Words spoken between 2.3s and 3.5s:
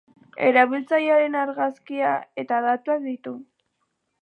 eta datuak ditu.